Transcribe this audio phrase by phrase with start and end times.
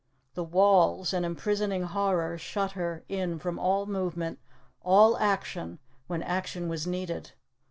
[0.33, 4.39] The walls, an imprisoning horror, shut her in from all movement,
[4.81, 5.77] all action,
[6.07, 7.33] when action was needed.